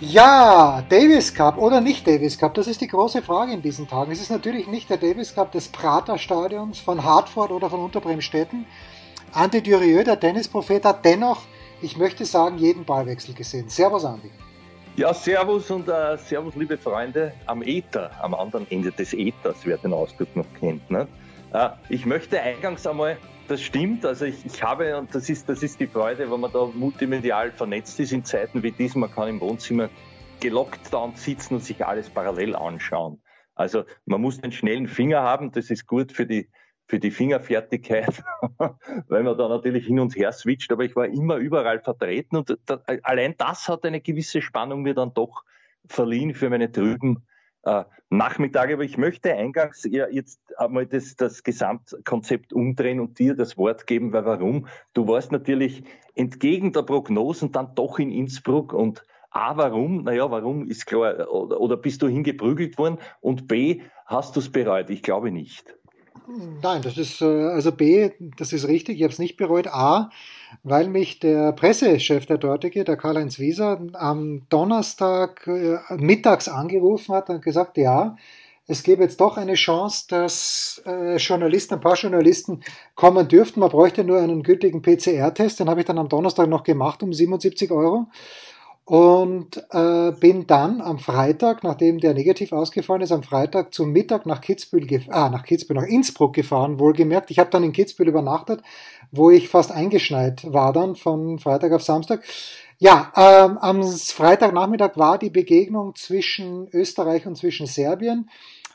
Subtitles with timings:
[0.00, 4.12] Ja, Davis Cup oder nicht Davis Cup, das ist die große Frage in diesen Tagen.
[4.12, 8.66] Es ist natürlich nicht der Davis Cup des Prater Stadions von Hartford oder von Unterbremstetten.
[9.32, 11.40] Ante Durieux, der Tennisprophet, hat dennoch,
[11.80, 13.70] ich möchte sagen, jeden Ballwechsel gesehen.
[13.70, 14.30] Servus, Andi.
[14.96, 19.78] Ja, Servus und uh, Servus, liebe Freunde am Äther, am anderen Ende des Äthers, wer
[19.78, 20.90] den Ausdruck noch kennt.
[20.90, 21.08] Ne?
[21.54, 23.16] Uh, ich möchte eingangs einmal
[23.48, 24.04] das stimmt.
[24.04, 27.52] Also ich, ich habe, und das ist, das ist die Freude, wenn man da multimedial
[27.52, 29.88] vernetzt ist in Zeiten wie diesen, man kann im Wohnzimmer
[30.40, 33.22] gelockt da sitzen und sich alles parallel anschauen.
[33.54, 36.50] Also man muss den schnellen Finger haben, das ist gut für die,
[36.86, 38.22] für die Fingerfertigkeit,
[39.08, 42.58] weil man da natürlich hin und her switcht, aber ich war immer überall vertreten und
[42.66, 45.44] da, allein das hat eine gewisse Spannung mir dann doch
[45.86, 47.26] verliehen für meine trüben
[48.10, 48.72] Nachmittag.
[48.72, 53.86] Aber ich möchte eingangs ja, jetzt einmal das, das Gesamtkonzept umdrehen und dir das Wort
[53.86, 54.66] geben, weil warum?
[54.94, 60.04] Du warst natürlich entgegen der Prognosen dann doch in Innsbruck und A, warum?
[60.04, 61.30] Naja, warum ist klar.
[61.30, 62.98] Oder, oder bist du hingeprügelt worden?
[63.20, 64.88] Und B, hast du es bereut?
[64.88, 65.76] Ich glaube nicht.
[66.62, 69.68] Nein, das ist, äh, also B, das ist richtig, ich habe es nicht bereut.
[69.68, 70.10] A,
[70.62, 77.30] weil mich der Pressechef der dortige, der Karl-Heinz Wieser, am Donnerstag äh, mittags angerufen hat
[77.30, 78.16] und gesagt, ja,
[78.68, 82.62] es gäbe jetzt doch eine Chance, dass äh, Journalisten, ein paar Journalisten
[82.96, 83.60] kommen dürften.
[83.60, 85.60] Man bräuchte nur einen gültigen PCR-Test.
[85.60, 88.06] Den habe ich dann am Donnerstag noch gemacht um 77 Euro
[88.86, 94.26] und äh, bin dann am Freitag, nachdem der negativ ausgefallen ist, am Freitag zum Mittag
[94.26, 97.32] nach Kitzbühel, ah, nach Kitzbühel, nach Innsbruck gefahren, wohlgemerkt.
[97.32, 98.62] Ich habe dann in Kitzbühel übernachtet,
[99.10, 102.22] wo ich fast eingeschneit war dann von Freitag auf Samstag.
[102.78, 108.30] Ja, ähm, am Freitagnachmittag war die Begegnung zwischen Österreich und zwischen Serbien.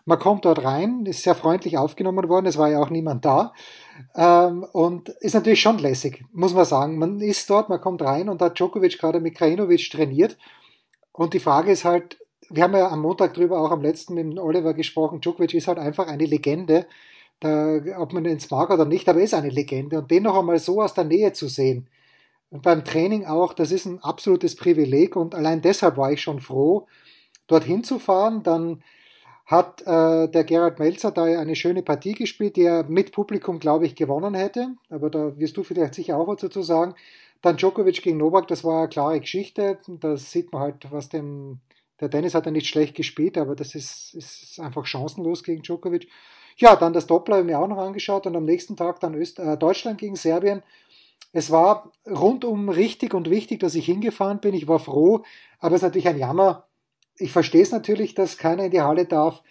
[0.06, 3.54] Man kommt dort rein, ist sehr freundlich aufgenommen worden, es war ja auch niemand da.
[4.16, 6.98] Ähm, und ist natürlich schon lässig, muss man sagen.
[6.98, 10.38] Man ist dort, man kommt rein und hat Djokovic gerade mit Krajinovic trainiert.
[11.12, 12.18] Und die Frage ist halt,
[12.50, 15.80] wir haben ja am Montag drüber auch am letzten mit Oliver gesprochen, Djokovic ist halt
[15.80, 16.88] einfach eine Legende.
[17.40, 19.98] Da, ob man ins mag oder nicht, aber er ist eine Legende.
[19.98, 21.88] Und den noch einmal so aus der Nähe zu sehen,
[22.52, 26.42] und beim Training auch, das ist ein absolutes Privileg und allein deshalb war ich schon
[26.42, 26.86] froh,
[27.48, 28.44] dorthin zu fahren.
[28.44, 28.84] Dann
[29.52, 33.86] hat äh, der Gerhard Melzer da eine schöne Partie gespielt, die er mit Publikum, glaube
[33.86, 34.76] ich, gewonnen hätte.
[34.90, 36.96] Aber da wirst du vielleicht sicher auch was dazu sagen.
[37.42, 39.80] Dann Djokovic gegen Novak, das war eine klare Geschichte.
[39.88, 41.60] Da sieht man halt, was dem.
[42.00, 46.08] Der Dennis hat ja nicht schlecht gespielt, aber das ist, ist einfach chancenlos gegen Djokovic.
[46.58, 49.16] Ja, dann das Doppel habe ich mir auch noch angeschaut und am nächsten Tag dann
[49.16, 50.64] Öst äh, Deutschland gegen Serbien.
[51.34, 54.54] Es war rundum richtig und wichtig, dass ich hingefahren bin.
[54.54, 55.24] Ich war froh,
[55.60, 56.66] aber es ist natürlich ein Jammer,
[57.22, 59.44] ich verstehe es natürlich, dass keiner in die Halle darf,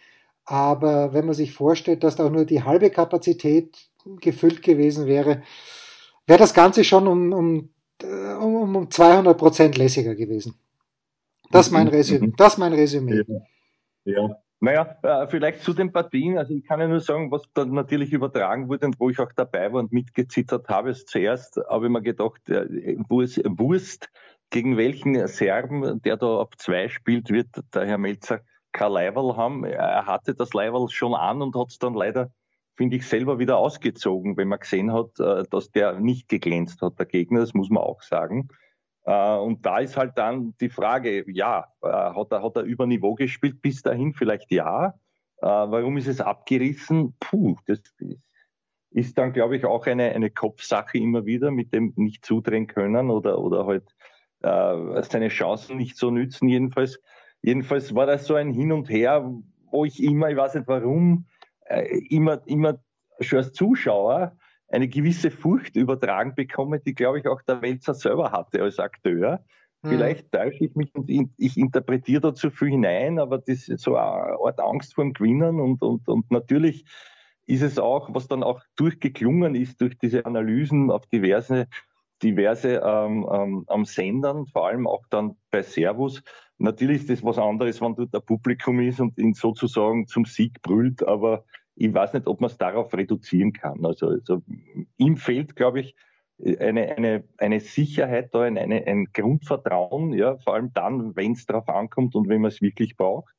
[0.45, 3.89] aber wenn man sich vorstellt, dass da auch nur die halbe Kapazität
[4.21, 5.43] gefüllt gewesen wäre,
[6.27, 7.69] wäre das Ganze schon um, um,
[8.03, 10.55] um, um 200 Prozent lässiger gewesen.
[11.51, 11.93] Das ist mein mhm.
[11.93, 12.27] Resümee.
[12.29, 12.37] Mhm.
[12.37, 13.23] Das mein Resümee.
[14.05, 14.13] Ja.
[14.13, 14.37] ja.
[14.63, 16.37] Naja, äh, vielleicht zu den Partien.
[16.37, 19.33] Also ich kann ja nur sagen, was da natürlich übertragen wurde und wo ich auch
[19.35, 20.93] dabei war und mitgezittert habe.
[20.93, 24.11] Zuerst habe ich mir gedacht, äh, Wurst
[24.51, 28.41] gegen welchen Serben, der da ab zwei spielt, wird der Herr Melzer
[28.73, 29.65] kein Leiberl haben.
[29.65, 32.31] Er hatte das Leiberl schon an und hat es dann leider,
[32.77, 36.99] finde ich, selber wieder ausgezogen, wenn man gesehen hat, äh, dass der nicht geglänzt hat,
[36.99, 38.49] der Gegner, das muss man auch sagen.
[39.05, 42.87] Äh, und da ist halt dann die Frage, ja, äh, hat er, hat er über
[42.87, 44.13] Niveau gespielt bis dahin?
[44.15, 44.95] Vielleicht ja.
[45.43, 47.17] Warum ist es abgerissen?
[47.19, 47.81] Puh, das
[48.91, 53.09] ist dann, glaube ich, auch eine, eine Kopfsache immer wieder mit dem nicht zudrehen können
[53.11, 53.97] oder, oder halt
[54.43, 56.49] äh, seine Chancen nicht so nützen.
[56.49, 57.01] Jedenfalls,
[57.43, 59.31] jedenfalls war das so ein Hin und Her,
[59.71, 61.27] wo ich immer, ich weiß nicht warum,
[61.67, 62.79] äh, immer, immer
[63.21, 64.37] schon als Zuschauer
[64.69, 69.45] eine gewisse Furcht übertragen bekomme, die, glaube ich, auch der Welzer selber hatte als Akteur.
[69.83, 69.91] Hm.
[69.91, 73.97] Vielleicht täusche ich mich und ich interpretiere da zu viel hinein, aber das ist so
[73.97, 76.85] eine Art Angst vor dem Gewinnen und, und, und natürlich
[77.47, 81.67] ist es auch, was dann auch durchgeklungen ist durch diese Analysen auf diverse
[82.23, 86.23] diverse ähm, ähm, am Sendern, vor allem auch dann bei Servus.
[86.59, 90.61] Natürlich ist das was anderes, wenn dort ein Publikum ist und ihn sozusagen zum Sieg
[90.63, 91.45] brüllt, aber
[91.75, 93.85] ich weiß nicht, ob man es darauf reduzieren kann.
[93.87, 94.43] Also, also
[94.99, 95.97] ihm fehlt, glaube ich,
[96.59, 101.69] eine, eine, eine Sicherheit da, eine, ein Grundvertrauen, ja, vor allem dann, wenn es darauf
[101.69, 103.35] ankommt und wenn man es wirklich braucht.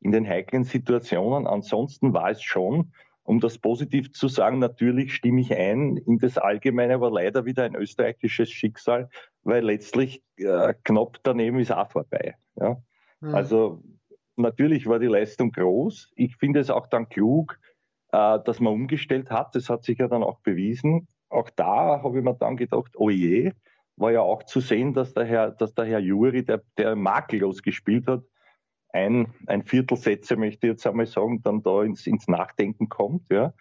[0.00, 1.46] in den heiklen Situationen.
[1.46, 2.92] Ansonsten war es schon,
[3.24, 7.64] um das positiv zu sagen, natürlich stimme ich ein in das Allgemeine, aber leider wieder
[7.64, 9.08] ein österreichisches Schicksal,
[9.42, 12.34] weil letztlich äh, knapp daneben ist auch vorbei.
[12.56, 12.76] Ja?
[13.20, 13.34] Mhm.
[13.34, 13.82] Also
[14.36, 16.12] natürlich war die Leistung groß.
[16.16, 17.58] Ich finde es auch dann klug,
[18.12, 19.54] äh, dass man umgestellt hat.
[19.54, 21.08] Das hat sich ja dann auch bewiesen.
[21.30, 23.52] Auch da habe ich mir dann gedacht, oh je,
[23.96, 27.62] war ja auch zu sehen, dass der Herr, dass der Herr Juri, der, der makellos
[27.62, 28.22] gespielt hat,
[28.94, 33.30] ein, ein Viertel Sätze, möchte ich jetzt einmal sagen, dann da ins, ins Nachdenken kommt.
[33.30, 33.52] Ja.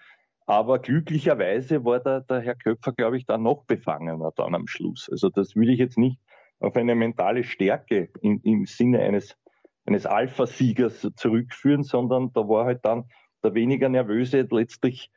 [0.46, 5.10] Aber glücklicherweise war der, der Herr Köpfer, glaube ich, da noch befangener dann am Schluss.
[5.12, 6.20] Also das will ich jetzt nicht
[6.60, 9.36] auf eine mentale Stärke in, im Sinne eines,
[9.86, 13.06] eines Alpha-Siegers zurückführen, sondern da war halt dann
[13.44, 15.12] der weniger nervöse letztlich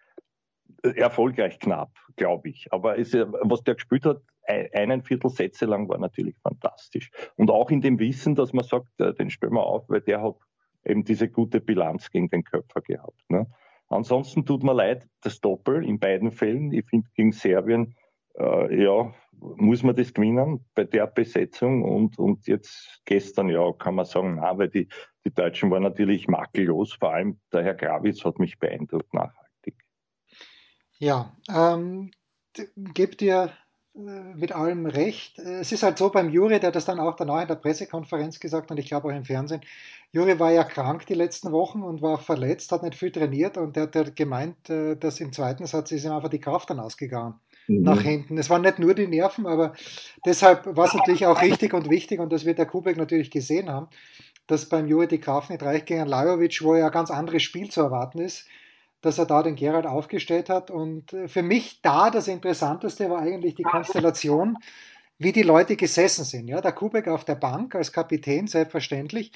[0.94, 2.66] erfolgreich knapp, glaube ich.
[2.70, 7.10] Aber es, was der gespielt hat, einen Viertel Sätze lang war natürlich fantastisch.
[7.36, 10.22] Und auch in dem Wissen, dass man sagt, äh, den stellen wir auf, weil der
[10.22, 10.36] hat
[10.84, 13.20] eben diese gute Bilanz gegen den Köpfer gehabt.
[13.28, 13.46] Ne?
[13.88, 16.72] Ansonsten tut mir leid, das Doppel in beiden Fällen.
[16.72, 17.96] Ich finde, gegen Serbien,
[18.38, 21.82] äh, ja, muss man das gewinnen bei der Besetzung.
[21.82, 24.88] Und, und jetzt gestern, ja, kann man sagen, na, weil die,
[25.24, 26.94] die Deutschen waren natürlich makellos.
[26.94, 29.45] Vor allem der Herr Grawitz hat mich beeindruckt nachhaltig.
[30.98, 32.10] Ja, ähm,
[32.94, 33.52] gebt ihr
[33.96, 35.38] äh, mit allem recht.
[35.38, 38.70] Es ist halt so beim Juri, der das dann auch danach in der Pressekonferenz gesagt
[38.70, 39.62] hat, ich glaube auch im Fernsehen.
[40.12, 43.76] Juri war ja krank die letzten Wochen und war verletzt, hat nicht viel trainiert und
[43.76, 47.34] der hat gemeint, äh, dass im zweiten Satz ist ihm einfach die Kraft dann ausgegangen.
[47.68, 47.82] Mhm.
[47.82, 48.38] Nach hinten.
[48.38, 49.72] Es waren nicht nur die Nerven, aber
[50.24, 53.68] deshalb war es natürlich auch richtig und wichtig und das wird der Kubek natürlich gesehen
[53.70, 53.88] haben,
[54.46, 57.70] dass beim Juri die Kraft nicht reicht gegen Lajovic, wo ja ein ganz anderes Spiel
[57.70, 58.46] zu erwarten ist
[59.00, 60.70] dass er da den Gerald aufgestellt hat.
[60.70, 64.56] Und äh, für mich da das Interessanteste war eigentlich die Konstellation,
[65.18, 66.48] wie die Leute gesessen sind.
[66.48, 69.32] Ja, der Kubek auf der Bank als Kapitän, selbstverständlich.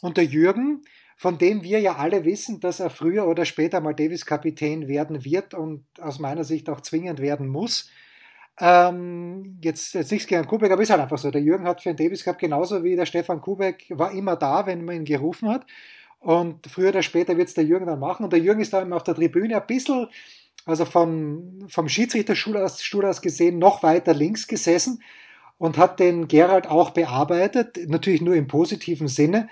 [0.00, 0.82] Und der Jürgen,
[1.16, 5.52] von dem wir ja alle wissen, dass er früher oder später mal Davis-Kapitän werden wird
[5.52, 7.90] und aus meiner Sicht auch zwingend werden muss.
[8.58, 11.30] Ähm, jetzt, jetzt nichts gegen Kubek, aber ist halt einfach so.
[11.30, 14.66] Der Jürgen hat für den Davis Cup genauso wie der Stefan Kubek war immer da,
[14.66, 15.66] wenn man ihn gerufen hat.
[16.20, 18.24] Und früher oder später wird es der Jürgen dann machen.
[18.24, 20.06] Und der Jürgen ist dann auf der Tribüne ein bisschen,
[20.66, 25.02] also vom, vom Schiedsrichterstuhl aus, Stuhl aus gesehen, noch weiter links gesessen
[25.56, 29.48] und hat den Gerald auch bearbeitet, natürlich nur im positiven Sinne.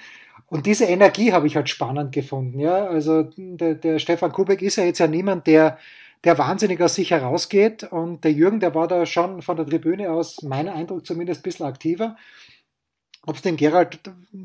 [0.51, 2.59] Und diese Energie habe ich halt spannend gefunden.
[2.59, 5.79] Ja, also der, der Stefan Kubek ist ja jetzt ja niemand, der,
[6.25, 7.85] der wahnsinnig aus sich herausgeht.
[7.85, 11.43] Und der Jürgen, der war da schon von der Tribüne aus, meiner Eindruck zumindest, ein
[11.43, 12.17] bisschen aktiver.
[13.27, 14.01] Ob es den Gerald,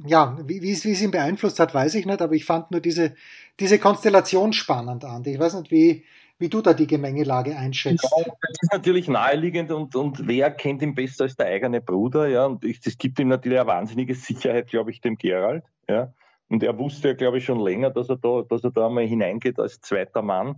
[0.05, 3.15] ja, wie, wie, es ihn beeinflusst hat, weiß ich nicht, aber ich fand nur diese,
[3.59, 5.23] diese Konstellation spannend an.
[5.25, 6.03] Ich weiß nicht, wie,
[6.39, 8.03] wie du da die Gemengelage einschätzt.
[8.03, 12.27] Ja, das ist natürlich naheliegend und, und wer kennt ihn besser als der eigene Bruder,
[12.27, 16.13] ja, und das gibt ihm natürlich eine wahnsinnige Sicherheit, glaube ich, dem Gerald, ja.
[16.49, 19.05] Und er wusste ja, glaube ich, schon länger, dass er da, dass er da mal
[19.05, 20.57] hineingeht als zweiter Mann.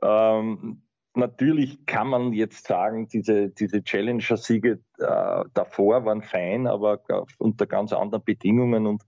[0.00, 0.82] Ähm,
[1.16, 7.00] natürlich kann man jetzt sagen, diese, diese Challenger-Siege äh, davor waren fein, aber
[7.38, 8.86] unter ganz anderen Bedingungen.
[8.86, 9.02] Und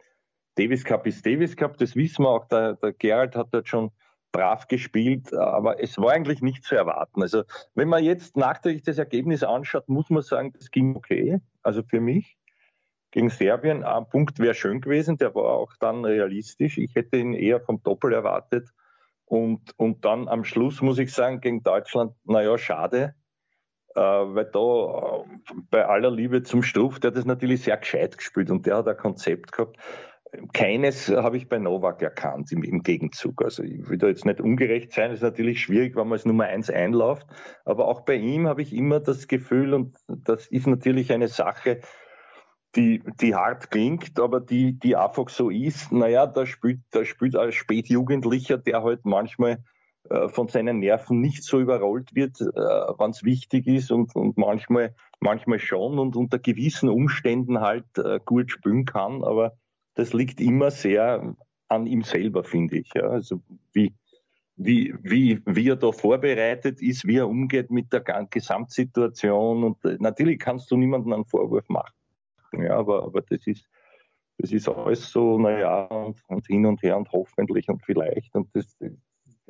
[0.57, 2.49] Davis Cup ist Davis Cup, das wissen wir auch.
[2.49, 3.91] Der, der Gerald hat dort schon
[4.33, 7.23] brav gespielt, aber es war eigentlich nicht zu erwarten.
[7.23, 7.45] Also
[7.75, 11.41] wenn man jetzt nachträglich das Ergebnis anschaut, muss man sagen, das ging okay.
[11.63, 12.37] Also für mich
[13.13, 16.77] gegen Serbien, ein Punkt wäre schön gewesen, der war auch dann realistisch.
[16.77, 18.69] Ich hätte ihn eher vom Doppel erwartet.
[19.27, 23.15] Und, und dann am Schluss muss ich sagen, gegen Deutschland, naja, schade,
[23.97, 28.17] äh, weil da äh, bei aller Liebe zum Struff, der hat das natürlich sehr gescheit
[28.17, 29.79] gespielt und der hat ein Konzept gehabt.
[30.53, 33.43] Keines habe ich bei Novak erkannt im, im, Gegenzug.
[33.43, 36.45] Also ich will da jetzt nicht ungerecht sein, ist natürlich schwierig, wenn man als Nummer
[36.45, 37.27] eins einläuft.
[37.65, 41.81] Aber auch bei ihm habe ich immer das Gefühl, und das ist natürlich eine Sache,
[42.77, 47.35] die, die hart klingt, aber die, die einfach so ist, naja, da spielt, da spielt
[47.35, 49.65] als Spätjugendlicher, der halt manchmal
[50.11, 54.37] äh, von seinen Nerven nicht so überrollt wird, äh, wann es wichtig ist und, und
[54.37, 59.57] manchmal, manchmal schon und unter gewissen Umständen halt äh, gut spielen kann, aber
[59.95, 61.35] das liegt immer sehr
[61.69, 62.91] an ihm selber, finde ich.
[62.95, 63.09] Ja.
[63.09, 63.41] Also
[63.73, 63.95] wie,
[64.57, 69.97] wie, wie, wie er da vorbereitet ist, wie er umgeht mit der Gesamtsituation und äh,
[69.99, 71.96] natürlich kannst du niemandem einen Vorwurf machen.
[72.53, 73.69] Ja, aber, aber das ist,
[74.39, 78.35] das ist alles so, naja, und, und hin und her und hoffentlich und vielleicht.
[78.35, 78.77] Und das,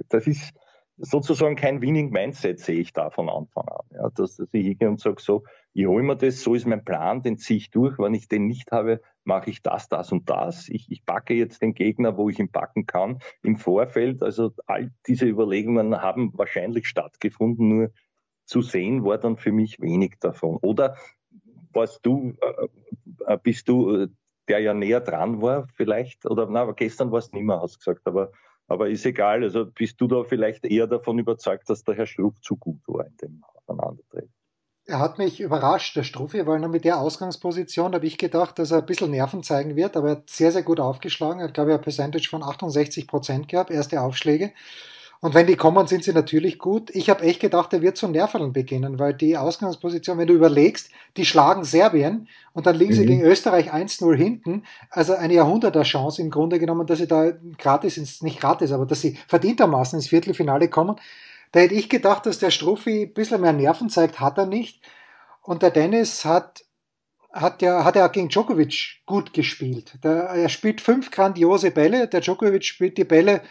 [0.09, 0.55] das ist
[0.99, 3.87] sozusagen kein Winning Mindset, sehe ich da von Anfang an.
[3.91, 6.85] Ja, dass, dass ich hingehe und sage so, ich hole mir das, so ist mein
[6.85, 7.99] Plan, den ziehe ich durch.
[7.99, 10.69] Wenn ich den nicht habe, mache ich das, das und das.
[10.69, 14.23] Ich, ich backe jetzt den Gegner, wo ich ihn backen kann im Vorfeld.
[14.23, 17.91] Also all diese Überlegungen haben wahrscheinlich stattgefunden, nur
[18.47, 20.57] zu sehen war dann für mich wenig davon.
[20.63, 20.97] Oder
[21.73, 24.09] warst du, äh, äh, bist du äh,
[24.49, 27.75] der ja näher dran war, vielleicht, oder na, aber gestern war es nicht mehr, hast
[27.75, 28.31] du gesagt, aber,
[28.69, 29.43] aber ist egal.
[29.43, 33.07] Also bist du da vielleicht eher davon überzeugt, dass der Herr Struff zu gut war
[33.07, 34.33] in dem Aufeinandertreten?
[34.89, 38.71] Er hat mich überrascht, der Struffi, weil nur mit der Ausgangsposition habe ich gedacht, dass
[38.71, 41.41] er ein bisschen Nerven zeigen wird, aber er hat sehr, sehr gut aufgeschlagen.
[41.41, 44.53] Er hat, glaube ich, ein Percentage von 68 Prozent gehabt, erste Aufschläge.
[45.21, 46.91] Und wenn die kommen, sind sie natürlich gut.
[46.95, 50.91] Ich habe echt gedacht, er wird zu Nerven beginnen, weil die Ausgangsposition, wenn du überlegst,
[51.17, 52.97] die schlagen Serbien und dann liegen mhm.
[52.97, 54.65] sie gegen Österreich 1-0 hinten.
[54.91, 59.01] Also eine Jahrhunderter-Chance im Grunde genommen, dass sie da gratis ins, nicht gratis, aber dass
[59.01, 60.97] sie verdientermaßen ins Viertelfinale kommen.
[61.53, 64.83] Da hätte ich gedacht, dass der Struffi ein bisschen mehr Nerven zeigt, hat er nicht.
[65.41, 66.65] Und der Dennis hat,
[67.33, 69.95] hat ja, hat ja gegen Djokovic gut gespielt.
[70.03, 72.09] Der, er spielt fünf grandiose Bälle.
[72.09, 73.43] Der Djokovic spielt die Bälle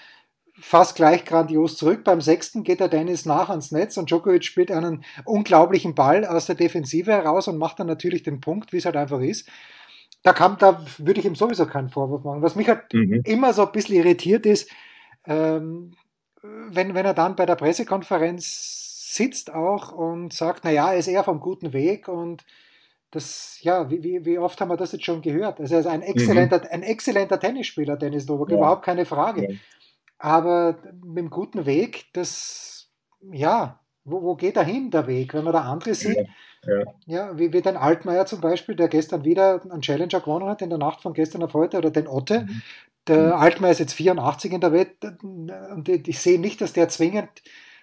[0.59, 2.03] fast gleich grandios zurück.
[2.03, 6.45] Beim sechsten geht der Dennis nach ans Netz und Djokovic spielt einen unglaublichen Ball aus
[6.45, 9.49] der Defensive heraus und macht dann natürlich den Punkt, wie es halt einfach ist.
[10.23, 12.41] Da kam, da würde ich ihm sowieso keinen Vorwurf machen.
[12.41, 13.21] Was mich halt mhm.
[13.25, 14.69] immer so ein bisschen irritiert ist,
[15.25, 15.91] ähm,
[16.41, 21.07] wenn, wenn er dann bei der Pressekonferenz sitzt auch und sagt, na ja, er ist
[21.07, 22.45] eher vom guten Weg und
[23.11, 25.59] das, ja, wie, wie oft haben wir das jetzt schon gehört?
[25.59, 26.07] Also er ist ein mhm.
[26.07, 26.67] exzellenter, mhm.
[26.71, 28.57] ein exzellenter Tennisspieler, Dennis Novak, ja.
[28.57, 29.43] überhaupt keine Frage.
[29.43, 29.57] Ja.
[30.17, 32.89] Aber mit dem guten Weg, das,
[33.31, 35.33] ja, wo, wo geht da hin, der Weg?
[35.33, 36.27] Wenn man da andere sieht,
[36.63, 36.83] ja, ja.
[37.05, 40.69] ja wie, wie den Altmaier zum Beispiel, der gestern wieder einen Challenger gewonnen hat, in
[40.69, 42.61] der Nacht von gestern auf heute, oder den Otte, mhm.
[43.07, 43.33] Der mhm.
[43.33, 47.29] Altmaier ist jetzt 84 in der Welt und ich sehe nicht, dass der zwingend,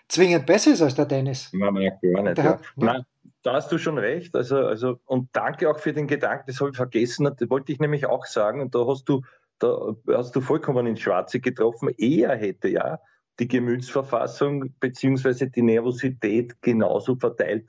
[0.09, 1.51] zwingend besser ist als der Dennis.
[1.53, 2.39] Nein, nein, gar nicht.
[2.39, 2.45] Ja.
[2.45, 3.05] Hat, nein,
[3.43, 4.35] da hast du schon recht.
[4.35, 7.79] Also, also, und danke auch für den Gedanken, das habe ich vergessen, das wollte ich
[7.79, 8.61] nämlich auch sagen.
[8.61, 9.23] Und da hast du,
[9.62, 11.90] da hast du vollkommen ins Schwarze getroffen.
[11.97, 12.99] Er hätte ja
[13.38, 17.69] die Gemütsverfassung beziehungsweise die Nervosität genauso verteilt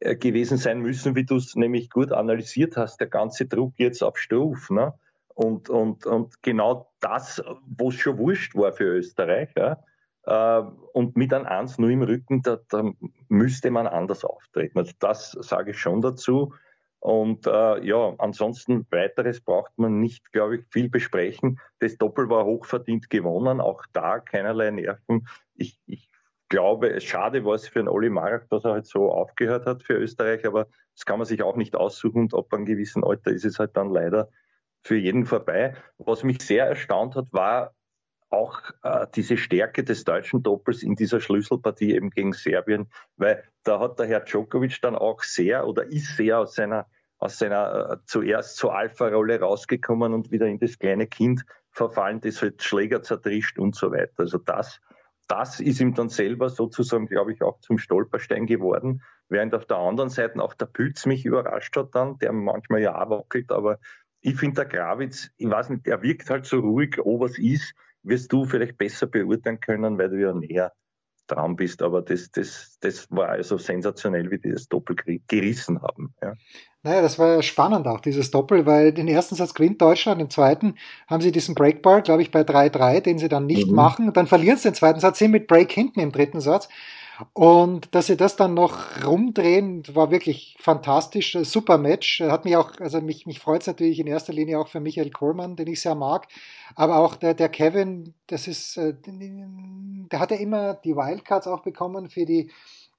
[0.00, 3.00] äh, gewesen sein müssen, wie du es nämlich gut analysiert hast.
[3.00, 4.70] Der ganze Druck jetzt auf Struf.
[4.70, 4.92] Ne?
[5.34, 9.82] Und, und, und genau das, wo es schon wurscht war für Österreich, ja,
[10.24, 12.82] äh, und mit einem 1-0 im Rücken, da, da,
[13.28, 14.78] müsste man anders auftreten.
[14.78, 16.52] Also das sage ich schon dazu.
[17.00, 21.60] Und äh, ja, ansonsten weiteres braucht man nicht, glaube ich, viel besprechen.
[21.78, 25.28] Das Doppel war hochverdient gewonnen, auch da keinerlei Nerven.
[25.54, 26.10] Ich, ich
[26.48, 29.94] glaube, schade war es für den Oli Marek, dass er halt so aufgehört hat für
[29.94, 33.44] Österreich, aber das kann man sich auch nicht aussuchen und ab einem gewissen Alter ist
[33.44, 34.28] es halt dann leider
[34.82, 35.76] für jeden vorbei.
[35.98, 37.74] Was mich sehr erstaunt hat, war
[38.30, 43.80] auch äh, diese Stärke des deutschen Doppels in dieser Schlüsselpartie eben gegen Serbien, weil da
[43.80, 46.86] hat der Herr Djokovic dann auch sehr oder ist sehr aus seiner
[47.18, 52.40] aus seiner äh, zuerst zur Alpha-Rolle rausgekommen und wieder in das kleine Kind verfallen, das
[52.42, 54.12] halt Schläger zertrischt und so weiter.
[54.18, 54.80] Also das,
[55.26, 59.02] das ist ihm dann selber sozusagen, glaube ich, auch zum Stolperstein geworden.
[59.28, 62.94] Während auf der anderen Seite auch der Pütz mich überrascht hat dann, der manchmal ja
[62.94, 63.78] auch wackelt, aber
[64.20, 67.74] ich finde, der Gravitz, ich weiß nicht, er wirkt halt so ruhig, ob es ist,
[68.02, 70.72] wirst du vielleicht besser beurteilen können, weil du ja näher
[71.28, 71.82] dran bist.
[71.82, 74.96] Aber das, das, das war also sensationell, wie die das Doppel
[75.28, 76.14] gerissen haben.
[76.22, 76.34] Ja.
[76.82, 80.30] Naja, das war ja spannend auch, dieses Doppel, weil den ersten Satz gewinnt Deutschland, den
[80.30, 80.76] zweiten
[81.08, 83.74] haben sie diesen Breakball, glaube ich, bei 3-3, den sie dann nicht mhm.
[83.74, 84.12] machen.
[84.12, 86.68] Dann verlieren sie den zweiten Satz, sind mit Break hinten im dritten Satz.
[87.32, 91.36] Und dass sie das dann noch rumdrehen, war wirklich fantastisch.
[91.42, 92.20] Super Match.
[92.20, 95.10] Hat mich auch, also mich, mich freut es natürlich in erster Linie auch für Michael
[95.10, 96.28] Kohlmann, den ich sehr mag.
[96.76, 101.62] Aber auch der, der Kevin, das ist, äh, der hat ja immer die Wildcards auch
[101.62, 102.50] bekommen für die,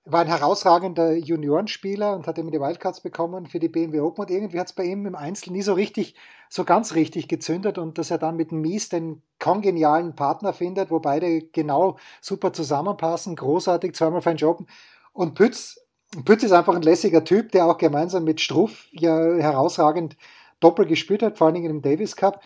[0.05, 4.31] war ein herausragender Juniorenspieler und hat immer die Wildcards bekommen für die BMW Open und
[4.31, 6.15] irgendwie hat es bei ihm im Einzel nie so richtig,
[6.49, 10.99] so ganz richtig gezündet und dass er dann mit Mies den kongenialen Partner findet, wo
[10.99, 14.65] beide genau super zusammenpassen, großartig, zweimal fein Job.
[15.13, 15.79] Und Pütz,
[16.25, 20.17] Pütz ist einfach ein lässiger Typ, der auch gemeinsam mit Struff ja herausragend
[20.59, 22.41] Doppel gespielt hat, vor allen Dingen im Davis Cup.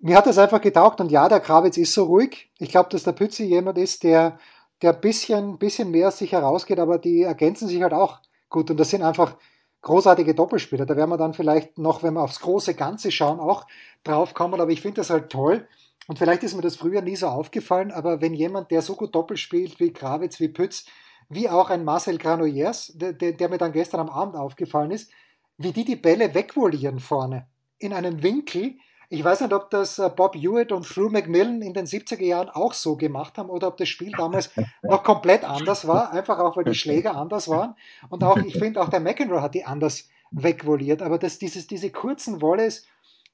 [0.00, 2.50] Mir hat das einfach getaugt und ja, der Krawitz ist so ruhig.
[2.58, 4.38] Ich glaube, dass der Pützi jemand ist, der
[4.82, 8.70] der ein bisschen, bisschen mehr sich herausgeht, aber die ergänzen sich halt auch gut.
[8.70, 9.36] Und das sind einfach
[9.82, 10.86] großartige Doppelspieler.
[10.86, 13.66] Da werden wir dann vielleicht noch, wenn wir aufs große Ganze schauen, auch
[14.04, 14.60] drauf kommen.
[14.60, 15.66] Aber ich finde das halt toll.
[16.06, 19.14] Und vielleicht ist mir das früher nie so aufgefallen, aber wenn jemand, der so gut
[19.14, 20.86] Doppel spielt wie Krawitz, wie Pütz,
[21.28, 25.10] wie auch ein Marcel Granollers, der, der, mir dann gestern am Abend aufgefallen ist,
[25.58, 27.46] wie die die Bälle wegvolieren vorne
[27.78, 28.76] in einem Winkel,
[29.10, 32.50] ich weiß nicht, ob das äh, Bob Hewitt und Drew McMillan in den 70er Jahren
[32.50, 34.50] auch so gemacht haben oder ob das Spiel damals
[34.82, 37.74] noch komplett anders war, einfach auch, weil die Schläger anders waren.
[38.10, 41.00] Und auch, ich finde, auch der McEnroe hat die anders wegvoliert.
[41.00, 42.86] Aber das, dieses, diese kurzen Volleys,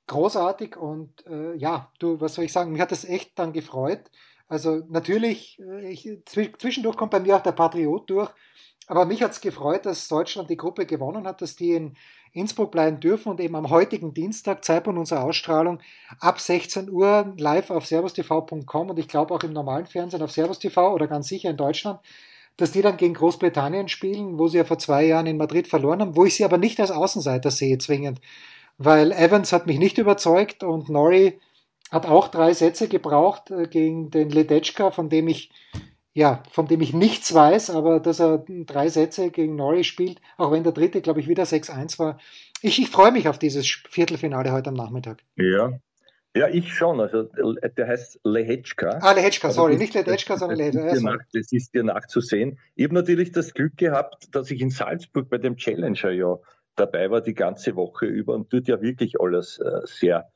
[0.07, 4.11] großartig und äh, ja, du, was soll ich sagen, mich hat das echt dann gefreut.
[4.49, 8.31] Also natürlich, äh, ich, zwischendurch kommt bei mir auch der Patriot durch,
[8.87, 11.97] aber mich hat es gefreut, dass Deutschland die Gruppe gewonnen hat, dass die in,
[12.35, 15.79] Innsbruck bleiben dürfen und eben am heutigen Dienstag, Zeitpunkt unserer Ausstrahlung,
[16.19, 20.77] ab 16 Uhr live auf servustv.com und ich glaube auch im normalen Fernsehen auf servustv
[20.77, 22.01] oder ganz sicher in Deutschland,
[22.57, 26.01] dass die dann gegen Großbritannien spielen, wo sie ja vor zwei Jahren in Madrid verloren
[26.01, 28.21] haben, wo ich sie aber nicht als Außenseiter sehe zwingend,
[28.79, 31.39] weil Evans hat mich nicht überzeugt und Norrie
[31.93, 35.51] hat auch drei Sätze gebraucht äh, gegen den Ledetschka, von dem ich
[36.15, 40.53] ja, von dem ich nichts weiß, aber dass er drei Sätze gegen Norrie spielt, auch
[40.53, 42.19] wenn der dritte, glaube ich, wieder 6-1 war.
[42.63, 45.23] Ich, ich freue mich auf dieses Viertelfinale heute am Nachmittag.
[45.37, 45.73] Ja.
[46.37, 47.01] Ja, ich schon.
[47.01, 48.99] Also der heißt Lehetschka.
[49.01, 51.17] Ah, Lehetschka, sorry, nicht Ledetschka, sondern Lehetschka.
[51.33, 52.59] Das ist dir nachzusehen.
[52.75, 56.39] Ich habe natürlich das Glück gehabt, dass ich in Salzburg bei dem Challenger ja
[56.75, 60.29] dabei war die ganze Woche über und tut ja wirklich alles äh, sehr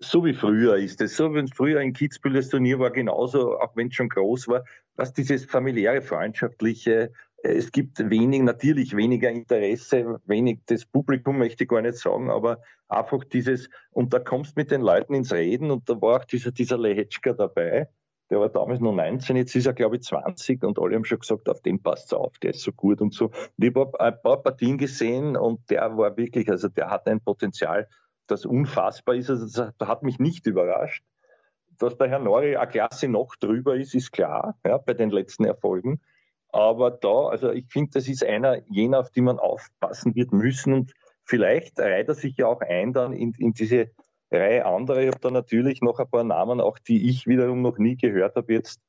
[0.00, 1.16] so wie früher ist es.
[1.16, 4.64] So wie früher ein Kitzbühel das Turnier war, genauso, auch wenn es schon groß war,
[4.96, 7.12] dass dieses familiäre, freundschaftliche,
[7.42, 12.30] äh, es gibt wenig, natürlich weniger Interesse, wenig das Publikum möchte ich gar nicht sagen,
[12.30, 16.24] aber einfach dieses, und da kommst mit den Leuten ins Reden und da war auch
[16.24, 17.88] dieser, dieser Lehetschka dabei,
[18.28, 21.20] der war damals nur 19, jetzt ist er glaube ich 20 und alle haben schon
[21.20, 23.26] gesagt, auf den passt auf, der ist so gut und so.
[23.26, 27.20] Und ich habe ein paar Partien gesehen und der war wirklich, also der hat ein
[27.20, 27.88] Potenzial,
[28.26, 29.30] das unfassbar ist.
[29.30, 31.04] Also das hat mich nicht überrascht.
[31.78, 35.44] Dass der Herr Nori eine Klasse noch drüber ist, ist klar, ja, bei den letzten
[35.44, 36.00] Erfolgen.
[36.50, 40.72] Aber da, also ich finde, das ist einer jener, auf die man aufpassen wird müssen.
[40.72, 40.92] Und
[41.24, 43.90] vielleicht reiht er sich ja auch ein dann in, in diese
[44.30, 45.02] Reihe andere.
[45.02, 48.36] Ich habe da natürlich noch ein paar Namen, auch die ich wiederum noch nie gehört
[48.36, 48.80] habe, jetzt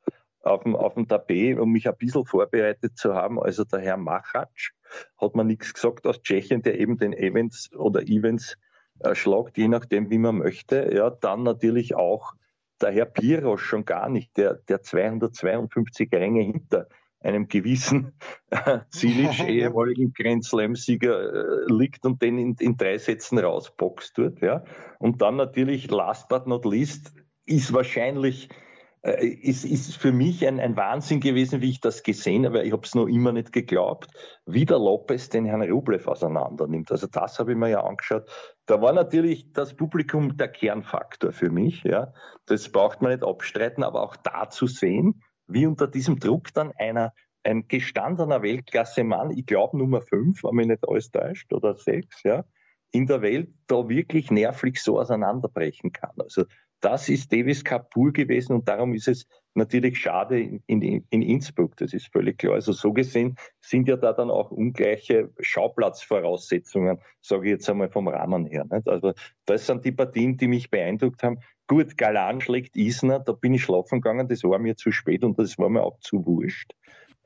[0.41, 3.39] auf dem, auf dem Tapet, um mich ein bisschen vorbereitet zu haben.
[3.39, 4.71] Also der Herr Machatsch
[5.17, 8.55] hat man nichts gesagt aus Tschechien, der eben den Events oder Events
[8.99, 10.91] äh, schlagt, je nachdem, wie man möchte.
[10.93, 12.33] Ja, dann natürlich auch
[12.81, 16.87] der Herr Piros schon gar nicht, der, der 252 Ränge hinter
[17.19, 18.13] einem gewissen
[18.51, 24.41] äh, Zilic, ehemaligen Grand Slam-Sieger, äh, liegt und den in, in, drei Sätzen rausboxt dort.
[24.41, 24.63] Ja.
[24.99, 27.13] Und dann natürlich, last but not least,
[27.45, 28.49] ist wahrscheinlich
[29.01, 32.63] äh, ist, ist für mich ein, ein Wahnsinn gewesen, wie ich das gesehen habe.
[32.63, 34.09] Ich habe es noch immer nicht geglaubt,
[34.45, 36.91] wie der Lopez den Herrn Rublev auseinander nimmt.
[36.91, 38.29] Also das habe ich mir ja angeschaut.
[38.67, 41.83] Da war natürlich das Publikum der Kernfaktor für mich.
[41.83, 42.13] Ja,
[42.45, 46.71] das braucht man nicht abstreiten, aber auch da zu sehen, wie unter diesem Druck dann
[46.77, 52.21] einer ein gestandener Weltklasse-Mann, ich glaube Nummer fünf, wenn mich nicht alles täuscht, oder sechs,
[52.23, 52.43] ja,
[52.91, 56.15] in der Welt da wirklich nervlich so auseinanderbrechen kann.
[56.19, 56.43] Also
[56.81, 59.27] das ist Davis Cup pur gewesen und darum ist es
[59.57, 62.53] natürlich schade in, in, in, Innsbruck, das ist völlig klar.
[62.53, 68.07] Also so gesehen sind ja da dann auch ungleiche Schauplatzvoraussetzungen, sage ich jetzt einmal vom
[68.07, 68.65] Rahmen her.
[68.71, 68.87] Nicht?
[68.87, 69.13] Also
[69.45, 71.39] das sind die Partien, die mich beeindruckt haben.
[71.67, 75.37] Gut, Galan schlägt Isner, da bin ich schlafen gegangen, das war mir zu spät und
[75.37, 76.71] das war mir auch zu wurscht.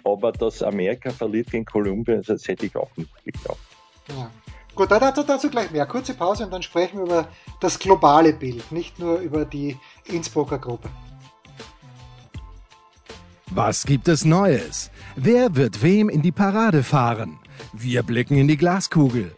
[0.03, 3.59] Aber dass Amerika verliert gegen Kolumbien, das hätte ich auch nicht geglaubt.
[4.07, 4.31] Ja.
[4.73, 5.85] Gut, dazu, dazu gleich mehr.
[5.85, 7.27] Kurze Pause und dann sprechen wir über
[7.59, 10.89] das globale Bild, nicht nur über die Innsbrucker Gruppe.
[13.53, 14.91] Was gibt es Neues?
[15.17, 17.37] Wer wird wem in die Parade fahren?
[17.73, 19.35] Wir blicken in die Glaskugel.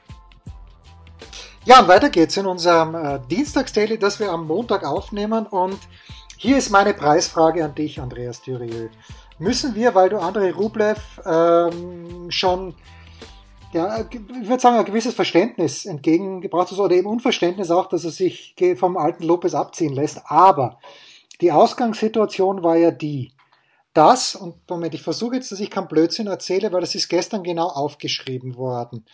[1.66, 5.48] Ja, und weiter geht's in unserem äh, Dienstagsdaily, das wir am Montag aufnehmen.
[5.48, 5.80] Und
[6.38, 8.90] hier ist meine Preisfrage an dich, Andreas Thürieu.
[9.40, 12.76] Müssen wir, weil du André Rublev ähm, schon
[13.74, 18.12] ja, ich würde sagen, ein gewisses Verständnis entgegengebracht hast oder eben Unverständnis auch, dass er
[18.12, 20.22] sich vom alten Lopez abziehen lässt.
[20.26, 20.78] Aber
[21.42, 23.33] die Ausgangssituation war ja die,
[23.94, 27.44] dass, und Moment, ich versuche jetzt, dass ich keinen Blödsinn erzähle, weil das ist gestern
[27.44, 29.06] genau aufgeschrieben worden.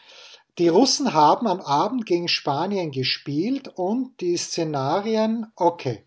[0.58, 6.06] Die Russen haben am Abend gegen Spanien gespielt und die Szenarien, okay.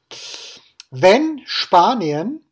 [0.90, 2.44] Wenn Spanien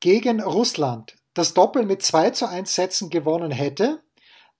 [0.00, 4.02] gegen Russland das Doppel mit 2 zu 1 Sätzen gewonnen hätte,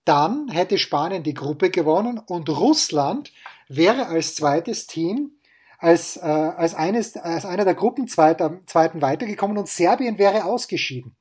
[0.05, 3.31] dann hätte Spanien die Gruppe gewonnen und Russland
[3.67, 5.38] wäre als zweites Team
[5.79, 8.61] als, äh, als, eines, als einer der Gruppenzweiten
[9.01, 11.15] weitergekommen und Serbien wäre ausgeschieden.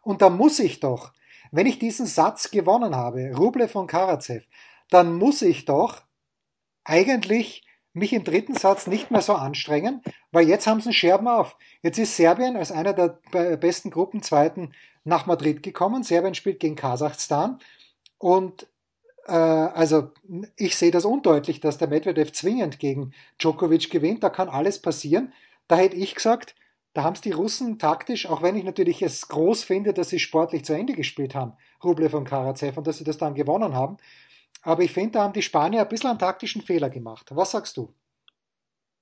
[0.00, 1.12] Und da muss ich doch,
[1.52, 4.44] wenn ich diesen Satz gewonnen habe, Ruble von Karatsev,
[4.90, 6.02] dann muss ich doch
[6.84, 11.28] eigentlich mich im dritten Satz nicht mehr so anstrengen, weil jetzt haben sie einen Scherben
[11.28, 11.58] auf.
[11.82, 13.20] Jetzt ist Serbien als einer der
[13.58, 14.74] besten Gruppenzweiten
[15.04, 16.02] nach Madrid gekommen.
[16.02, 17.58] Serbien spielt gegen Kasachstan
[18.16, 18.66] und
[19.26, 20.10] also
[20.56, 24.22] ich sehe das undeutlich, dass der Medvedev zwingend gegen Djokovic gewinnt.
[24.22, 25.32] Da kann alles passieren.
[25.68, 26.54] Da hätte ich gesagt,
[26.92, 30.18] da haben es die Russen taktisch, auch wenn ich natürlich es groß finde, dass sie
[30.18, 33.96] sportlich zu Ende gespielt haben, Rublev und Karatsev, und dass sie das dann gewonnen haben.
[34.62, 37.30] Aber ich finde, da haben die Spanier ein bisschen einen taktischen Fehler gemacht.
[37.30, 37.94] Was sagst du?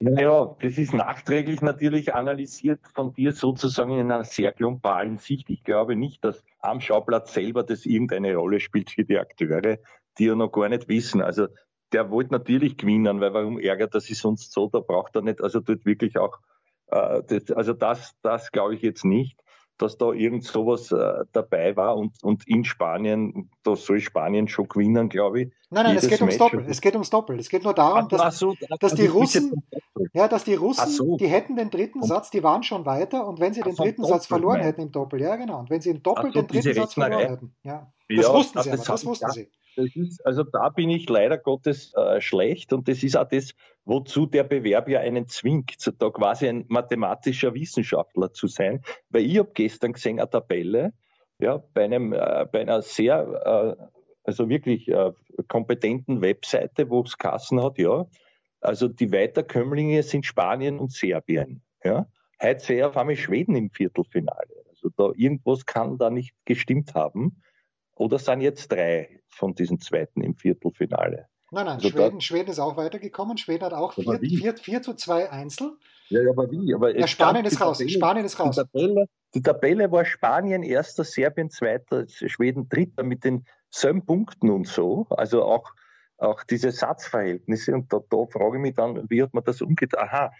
[0.03, 5.51] Naja, das ist nachträglich natürlich analysiert von dir sozusagen in einer sehr globalen Sicht.
[5.51, 9.77] Ich glaube nicht, dass am Schauplatz selber das irgendeine Rolle spielt für die Akteure,
[10.21, 11.23] die ja noch gar nicht wissen.
[11.23, 11.49] Also
[11.93, 14.69] der wollte natürlich gewinnen, weil warum ärgert er sich sonst so?
[14.69, 16.39] Da braucht er nicht, also dort wirklich auch,
[16.89, 19.37] äh, das, also das, das glaube ich jetzt nicht
[19.81, 24.69] dass da irgend sowas äh, dabei war und, und in Spanien, da soll Spanien schon
[24.69, 25.53] gewinnen, glaube ich.
[25.71, 26.67] Nein, nein, es geht ums Doppel.
[26.69, 27.39] Es geht ums Doppel.
[27.39, 29.63] Es geht nur darum, dass, so, dass die Russen,
[30.13, 31.17] ja, dass die Russen, so.
[31.17, 34.27] die hätten den dritten Satz, die waren schon weiter und wenn sie den dritten Satz
[34.27, 34.67] verloren mein.
[34.67, 37.55] hätten im Doppel, ja genau, und wenn sie im Doppel den dritten Satz verloren hätten,
[37.63, 39.49] ja, das ja, wussten sie aber, das wussten sie.
[39.85, 44.27] Ist, also da bin ich leider Gottes äh, schlecht und das ist auch das, wozu
[44.27, 48.83] der Bewerb ja einen zwingt, da quasi ein mathematischer Wissenschaftler zu sein.
[49.09, 50.93] Weil ich habe gestern gesehen eine Tabelle,
[51.39, 53.87] ja, bei einem, äh, bei einer sehr, äh,
[54.25, 55.13] also wirklich äh,
[55.49, 58.07] kompetenten Webseite, wo es Kassen hat, ja.
[58.61, 62.07] Also die Weiterkömmlinge sind Spanien und Serbien, ja.
[62.43, 64.65] Heute sehe ich auf einmal Schweden im Viertelfinale.
[64.69, 67.43] Also da irgendwas kann da nicht gestimmt haben.
[67.97, 71.27] Oder sind jetzt drei von diesen zweiten im Viertelfinale?
[71.51, 73.37] Nein, nein, also Schweden, da, Schweden ist auch weitergekommen.
[73.37, 75.73] Schweden hat auch 4, zu 2 Einzel.
[76.09, 76.73] Ja, aber wie?
[76.75, 77.79] Aber ja, Spanien ist raus.
[77.79, 78.55] Tabelle, Spanien ist raus.
[78.55, 84.51] Die Tabelle, die Tabelle war Spanien erster, Serbien zweiter, Schweden dritter mit den selben Punkten
[84.51, 85.07] und so.
[85.11, 85.73] Also auch,
[86.19, 87.75] auch diese Satzverhältnisse.
[87.75, 89.99] Und da, da frage ich mich dann, wie hat man das umgeht?
[89.99, 90.33] Aha,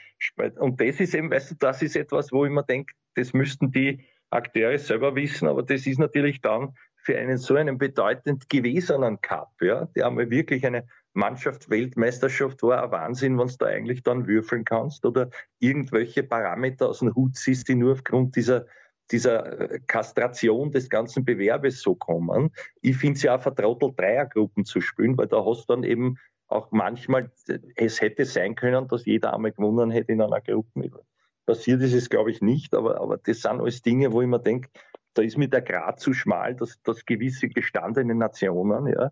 [0.59, 3.73] und das ist eben, weißt du, das ist etwas, wo ich mir denke, das müssten
[3.73, 6.77] die Akteure selber wissen, aber das ist natürlich dann
[7.11, 12.93] für einen so einen bedeutend gewesenen Cup, ja, der einmal wirklich eine Mannschaftsweltmeisterschaft war, ein
[12.93, 17.69] Wahnsinn, wenn du da eigentlich dann würfeln kannst oder irgendwelche Parameter aus dem Hut siehst,
[17.69, 18.67] die nur aufgrund dieser
[19.11, 22.53] dieser äh, Kastration des ganzen Bewerbes so kommen.
[22.81, 26.17] Ich finde es ja auch vertrottelt, Dreiergruppen zu spielen, weil da hast du dann eben
[26.47, 27.33] auch manchmal,
[27.75, 31.03] es hätte sein können, dass jeder einmal gewonnen hätte in einer Gruppe.
[31.45, 34.39] Passiert ist es, glaube ich, nicht, aber, aber das sind alles Dinge, wo ich mir
[34.39, 34.69] denke,
[35.15, 39.11] da ist mir der Grad zu schmal, dass, dass gewisse gestandene Nationen, ja,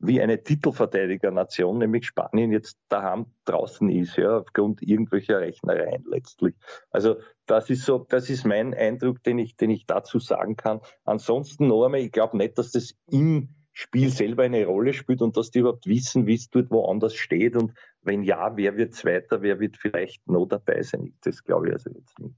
[0.00, 6.54] wie eine Titelverteidigernation, nämlich Spanien, jetzt daheim draußen ist, ja, aufgrund irgendwelcher Rechnereien letztlich.
[6.90, 10.80] Also das ist so, das ist mein Eindruck, den ich, den ich dazu sagen kann.
[11.04, 15.50] Ansonsten einmal, ich glaube nicht, dass das im Spiel selber eine Rolle spielt und dass
[15.50, 19.60] die überhaupt wissen, wie es dort woanders steht und wenn ja, wer wird Zweiter, wer
[19.60, 21.14] wird vielleicht noch dabei sein.
[21.22, 22.34] Das glaube ich also jetzt nicht.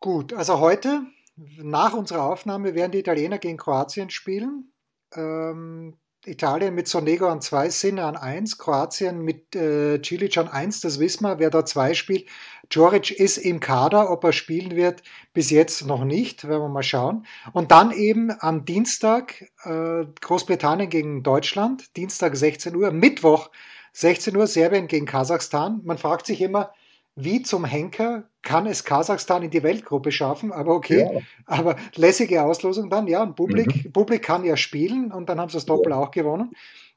[0.00, 1.06] Gut, also heute
[1.36, 4.72] nach unserer Aufnahme werden die Italiener gegen Kroatien spielen.
[5.14, 10.80] Ähm, Italien mit Sonego an 2, Sinne an 1, Kroatien mit äh, Cilic an 1,
[10.80, 12.28] das wissen wir, wer da 2 spielt.
[12.70, 15.02] Joric ist im Kader, ob er spielen wird,
[15.34, 17.26] bis jetzt noch nicht, werden wir mal schauen.
[17.52, 23.50] Und dann eben am Dienstag äh, Großbritannien gegen Deutschland, Dienstag 16 Uhr, Mittwoch
[23.92, 25.80] 16 Uhr Serbien gegen Kasachstan.
[25.84, 26.72] Man fragt sich immer,
[27.16, 31.20] wie zum Henker kann es Kasachstan in die Weltgruppe schaffen, aber okay, ja.
[31.46, 33.92] aber lässige Auslosung dann, ja, und Bublik, mhm.
[33.92, 35.98] Bublik kann ja spielen und dann haben sie das Doppel ja.
[35.98, 36.54] auch gewonnen.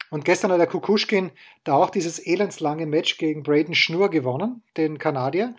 [0.09, 1.31] Und gestern hat der Kukuschkin
[1.65, 5.53] da auch dieses elendslange Match gegen Braden Schnur gewonnen, den Kanadier.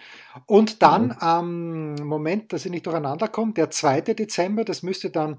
[0.47, 1.16] Und dann mhm.
[1.18, 4.01] am Moment, dass ich nicht durcheinander komme, der 2.
[4.01, 5.38] Dezember, das müsste dann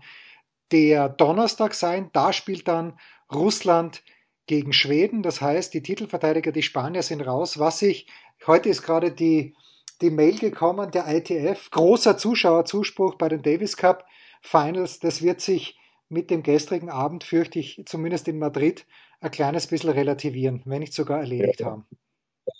[0.71, 2.93] der Donnerstag sein, da spielt dann
[3.33, 4.03] Russland
[4.45, 5.23] gegen Schweden.
[5.23, 8.07] Das heißt, die Titelverteidiger, die Spanier sind raus, was ich
[8.47, 9.55] Heute ist gerade die,
[10.01, 11.69] die Mail gekommen, der ITF.
[11.71, 14.05] Großer Zuschauerzuspruch bei den Davis Cup
[14.41, 14.99] Finals.
[14.99, 18.85] Das wird sich mit dem gestrigen Abend, fürchte ich, zumindest in Madrid,
[19.21, 21.67] ein kleines bisschen relativieren, wenn nicht sogar erledigt ja.
[21.67, 21.85] haben.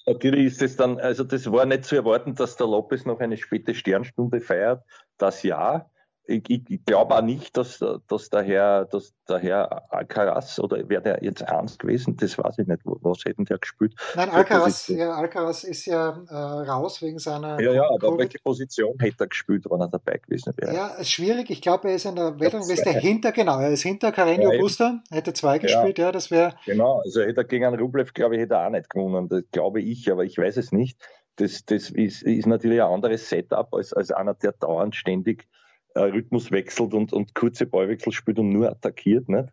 [0.06, 3.38] Natürlich ist es dann, also das war nicht zu erwarten, dass der Lopez noch eine
[3.38, 4.84] späte Sternstunde feiert.
[5.18, 5.89] Das ja
[6.30, 11.02] ich, ich glaube auch nicht, dass, dass, der Herr, dass der Herr Alcaraz oder wäre
[11.02, 13.96] der jetzt ernst gewesen, das weiß ich nicht, was hätten der gespielt.
[14.16, 17.60] Nein, Alcaraz, ja, Alcaraz ist ja äh, raus wegen seiner.
[17.60, 20.74] Ja, ja, aber welche Position hätte er gespielt, wenn er dabei gewesen wäre?
[20.74, 21.50] Ja, ist schwierig.
[21.50, 25.02] Ich glaube, er ist in der Weltrangliste hinter, genau, er ist hinter Carreño ja, Busta,
[25.10, 26.54] hätte zwei gespielt, ja, ja das wäre.
[26.66, 29.44] Genau, also hätte er gegen einen Rublev, glaube ich, hätte er auch nicht gewonnen, das
[29.52, 31.00] glaube ich, aber ich weiß es nicht.
[31.38, 35.48] Das, das ist, ist natürlich ein anderes Setup als, als einer, der dauernd ständig
[35.96, 39.28] Rhythmus wechselt und, und kurze Ballwechsel spielt und nur attackiert.
[39.30, 39.50] Nicht?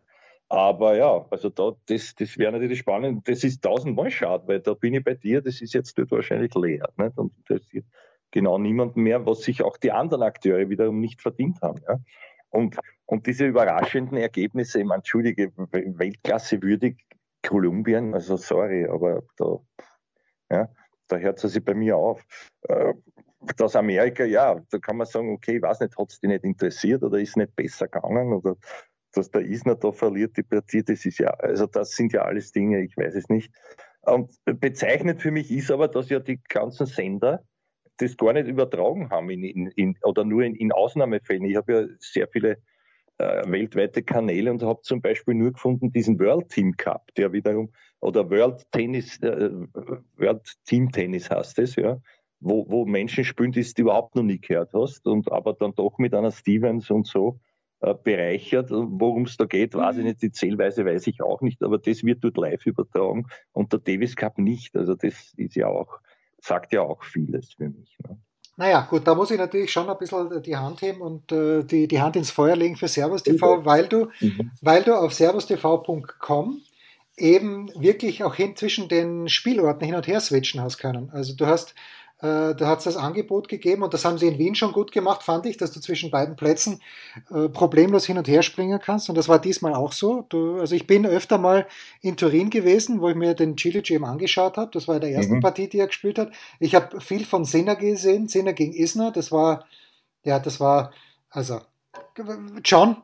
[0.48, 3.28] Aber ja, also da, das, das wäre natürlich spannend.
[3.28, 6.54] Das ist tausendmal schade, weil da bin ich bei dir, das ist jetzt dort wahrscheinlich
[6.54, 6.88] leer.
[6.96, 7.18] Nicht?
[7.18, 7.84] Und interessiert
[8.30, 11.80] genau niemanden mehr, was sich auch die anderen Akteure wiederum nicht verdient haben.
[11.88, 11.98] Ja?
[12.50, 16.98] Und, und diese überraschenden Ergebnisse, ich meine, entschuldige, Weltklasse würdig,
[17.42, 19.58] Kolumbien, also sorry, aber da,
[20.50, 20.68] ja,
[21.08, 22.24] da hört es sich bei mir auf.
[22.62, 22.94] Äh,
[23.56, 26.44] dass Amerika, ja, da kann man sagen, okay, ich weiß nicht, hat es die nicht
[26.44, 28.56] interessiert oder ist nicht besser gegangen oder
[29.12, 32.52] dass der Isner da verliert die Partie, das ist ja, also das sind ja alles
[32.52, 33.50] Dinge, ich weiß es nicht.
[34.02, 37.42] Und bezeichnet für mich ist aber, dass ja die ganzen Sender
[37.96, 41.44] das gar nicht übertragen haben in, in, in oder nur in, in Ausnahmefällen.
[41.44, 42.58] Ich habe ja sehr viele
[43.18, 47.72] äh, weltweite Kanäle und habe zum Beispiel nur gefunden diesen World Team Cup, der wiederum,
[48.00, 49.50] oder World Tennis, äh,
[50.16, 51.98] World Team Tennis heißt es, ja,
[52.40, 55.98] wo, wo Menschen spielen, die du überhaupt noch nie gehört hast und aber dann doch
[55.98, 57.40] mit einer Stevens und so
[57.80, 58.70] äh, bereichert.
[58.70, 60.08] Worum es da geht, weiß ich mhm.
[60.08, 63.80] nicht, die Zählweise weiß ich auch nicht, aber das wird dort live übertragen und der
[63.80, 64.76] Davis Cup nicht.
[64.76, 65.98] Also das ist ja auch,
[66.40, 67.96] sagt ja auch vieles für mich.
[68.06, 68.18] Ne?
[68.58, 71.86] Naja, gut, da muss ich natürlich schon ein bisschen die Hand heben und äh, die,
[71.88, 74.50] die Hand ins Feuer legen für Servus TV, weil du, mhm.
[74.62, 76.62] weil du auf servustv.com
[77.18, 81.10] eben wirklich auch hin zwischen den Spielorten hin und her switchen hast können.
[81.10, 81.74] Also du hast
[82.20, 84.90] äh, da hat es das Angebot gegeben und das haben sie in Wien schon gut
[84.90, 86.80] gemacht, fand ich, dass du zwischen beiden Plätzen
[87.30, 89.10] äh, problemlos hin und her springen kannst.
[89.10, 90.24] Und das war diesmal auch so.
[90.30, 91.66] Du, also ich bin öfter mal
[92.00, 94.70] in Turin gewesen, wo ich mir den Chile Gym angeschaut habe.
[94.72, 95.40] Das war in der ersten mhm.
[95.40, 96.32] Partie, die er gespielt hat.
[96.58, 99.10] Ich habe viel von Sinner gesehen, Sinner gegen Isner.
[99.10, 99.66] Das war,
[100.24, 100.92] ja, das war,
[101.28, 101.60] also,
[102.64, 102.96] John,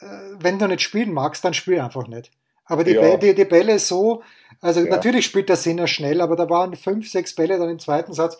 [0.00, 0.06] äh,
[0.38, 2.30] wenn du nicht spielen magst, dann spiel einfach nicht.
[2.66, 3.16] Aber die, ja.
[3.16, 4.22] die, die Bälle so,
[4.60, 4.90] also ja.
[4.90, 8.38] natürlich spielt der Sinner schnell, aber da waren fünf, sechs Bälle dann im zweiten Satz,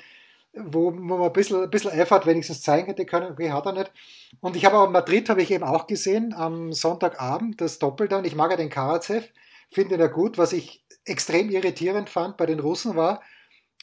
[0.52, 3.32] wo, man ein bisschen, ein bisschen Effort wenigstens zeigen hätte können.
[3.32, 3.92] Okay, hat er nicht.
[4.40, 8.24] Und ich habe auch Madrid, habe ich eben auch gesehen, am Sonntagabend, das Doppel dann.
[8.24, 9.28] Ich mag ja den Karatsev,
[9.70, 10.38] finde ihn ja gut.
[10.38, 13.22] Was ich extrem irritierend fand bei den Russen war,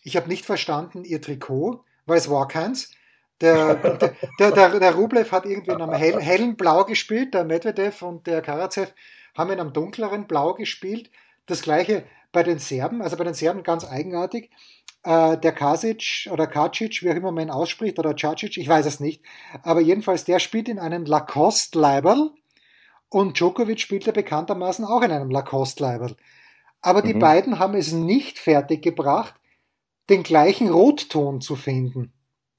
[0.03, 2.91] ich habe nicht verstanden ihr Trikot, weil es war keins.
[3.41, 8.01] Der, der, der, der, Rublev hat irgendwie in einem hell, hellen Blau gespielt, der Medvedev
[8.01, 8.93] und der Karatsev
[9.37, 11.11] haben in einem dunkleren Blau gespielt.
[11.45, 14.49] Das gleiche bei den Serben, also bei den Serben ganz eigenartig.
[15.07, 18.85] Äh, der Kasic oder Kacic, wie auch immer man ihn ausspricht, oder Cacic, ich weiß
[18.85, 19.23] es nicht.
[19.63, 22.31] Aber jedenfalls, der spielt in einem Lacoste-Leiberl
[23.07, 26.17] und Djokovic spielt ja bekanntermaßen auch in einem Lacoste-Leiberl.
[26.81, 27.19] Aber die mhm.
[27.19, 29.35] beiden haben es nicht fertiggebracht,
[30.09, 32.11] den gleichen Rotton zu finden.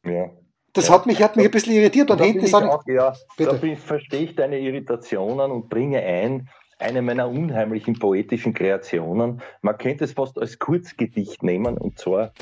[0.07, 0.31] Ja.
[0.73, 2.11] Das hat mich, hat mich ein bisschen irritiert.
[2.11, 7.29] Und hinten ist auch, ja, da verstehe ich deine Irritationen und bringe ein, eine meiner
[7.29, 9.43] unheimlichen poetischen Kreationen.
[9.63, 12.33] Man könnte es fast als Kurzgedicht nehmen und zwar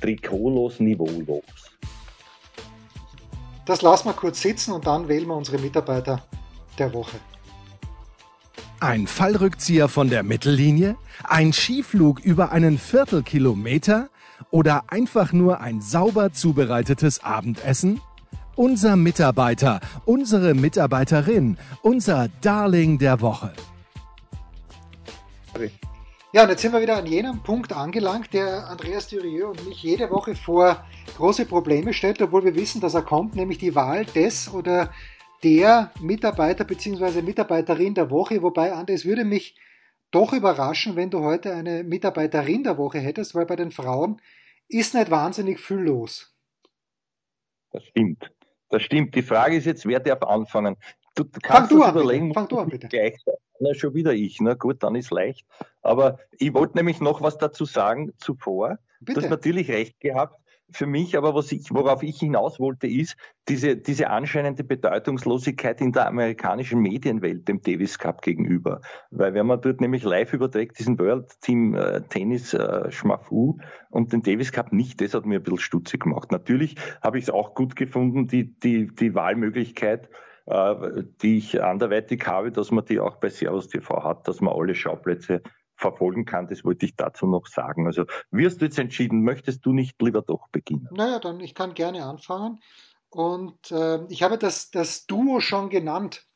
[0.00, 1.42] trikotlos, niveaulos.
[3.64, 6.22] Das lassen wir kurz sitzen und dann wählen wir unsere Mitarbeiter
[6.78, 7.16] der Woche.
[8.78, 10.96] Ein Fallrückzieher von der Mittellinie?
[11.24, 14.10] Ein Skiflug über einen Viertelkilometer?
[14.50, 18.02] Oder einfach nur ein sauber zubereitetes Abendessen?
[18.54, 23.52] Unser Mitarbeiter, unsere Mitarbeiterin, unser Darling der Woche.
[26.36, 29.82] Ja, und jetzt sind wir wieder an jenem Punkt angelangt, der Andreas Dürieu und mich
[29.82, 30.84] jede Woche vor
[31.16, 34.92] große Probleme stellt, obwohl wir wissen, dass er kommt, nämlich die Wahl des oder
[35.42, 37.22] der Mitarbeiter bzw.
[37.22, 38.42] Mitarbeiterin der Woche.
[38.42, 39.58] Wobei, Andreas, würde mich
[40.10, 44.20] doch überraschen, wenn du heute eine Mitarbeiterin der Woche hättest, weil bei den Frauen
[44.68, 46.36] ist nicht wahnsinnig viel los.
[47.70, 48.30] Das stimmt.
[48.68, 49.14] Das stimmt.
[49.14, 50.76] Die Frage ist jetzt, wer darf anfangen?
[51.14, 52.34] Du kannst Fang du an, überlegen.
[52.34, 52.88] Fang du an, bitte.
[52.88, 53.14] Gleich,
[53.60, 54.40] na, schon wieder ich.
[54.40, 55.46] Na gut, dann ist leicht.
[55.82, 58.78] Aber ich wollte nämlich noch was dazu sagen zuvor.
[59.00, 59.20] Bitte.
[59.20, 60.40] Du hast natürlich recht gehabt.
[60.72, 63.16] Für mich aber, was ich, worauf ich hinaus wollte, ist
[63.48, 68.80] diese, diese anscheinende Bedeutungslosigkeit in der amerikanischen Medienwelt dem Davis Cup gegenüber.
[69.12, 73.58] Weil wenn man dort nämlich live überträgt, diesen World Team äh, Tennis äh, Schmafu
[73.90, 76.32] und den Davis Cup nicht, das hat mir ein bisschen stutzig gemacht.
[76.32, 80.08] Natürlich habe ich es auch gut gefunden, die, die, die Wahlmöglichkeit,
[80.46, 84.74] die ich anderweitig habe, dass man die auch bei Servus TV hat, dass man alle
[84.74, 85.42] Schauplätze
[85.76, 86.46] verfolgen kann.
[86.48, 87.86] Das wollte ich dazu noch sagen.
[87.86, 89.22] Also, wie hast du jetzt entschieden?
[89.22, 90.88] Möchtest du nicht lieber doch beginnen?
[90.92, 92.60] Naja, dann ich kann gerne anfangen.
[93.10, 96.26] Und äh, ich habe das, das Duo schon genannt.